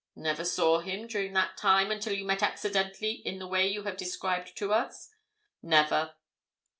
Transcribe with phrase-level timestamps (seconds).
[0.15, 3.97] "Never saw him during that time until you met accidentally in the way you have
[3.97, 5.11] described to us?"
[5.61, 6.15] "Never."